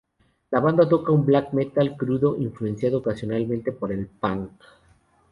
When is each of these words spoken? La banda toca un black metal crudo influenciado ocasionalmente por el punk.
La 0.49 0.59
banda 0.59 0.89
toca 0.89 1.11
un 1.11 1.23
black 1.23 1.53
metal 1.53 1.95
crudo 1.95 2.35
influenciado 2.35 2.97
ocasionalmente 2.97 3.71
por 3.71 3.91
el 3.91 4.07
punk. 4.07 4.49